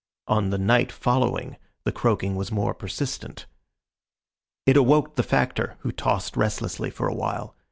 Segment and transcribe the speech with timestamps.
[0.27, 3.45] On the night following the croaking was more persistent.
[4.65, 7.55] It awoke the Factor, who tossed restlessly for a while.